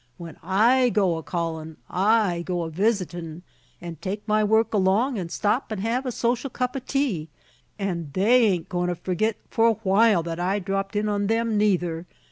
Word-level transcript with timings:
When 0.17 0.35
I 0.41 0.89
go 0.89 1.17
a 1.17 1.21
callin', 1.21 1.77
I 1.87 2.41
go 2.43 2.63
a 2.63 2.71
visitin' 2.71 3.43
and 3.79 4.01
take 4.01 4.27
my 4.27 4.43
work 4.43 4.73
along 4.73 5.19
an' 5.19 5.29
stop 5.29 5.71
an' 5.71 5.77
hev 5.77 6.07
a 6.07 6.11
social 6.11 6.49
cup 6.49 6.75
o' 6.75 6.79
tea; 6.79 7.29
an' 7.77 8.09
they 8.11 8.45
ain't 8.47 8.65
a 8.65 8.69
goin' 8.69 8.87
to 8.89 8.95
forgit 8.95 9.37
for 9.51 9.67
awhile, 9.67 10.23
that 10.23 10.39
I 10.39 10.57
dropped 10.57 10.95
in 10.95 11.07
on 11.07 11.29
'em, 11.29 11.55
neither. 11.55 12.07